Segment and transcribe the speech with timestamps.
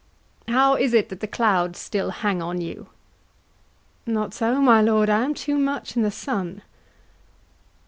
[0.47, 0.55] KING.
[0.55, 2.89] How is it that the clouds still hang on you?
[4.07, 4.07] HAMLET.
[4.19, 6.63] Not so, my lord, I am too much i' the sun.